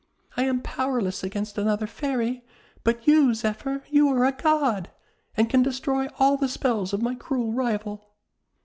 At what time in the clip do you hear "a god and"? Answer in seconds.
4.25-5.47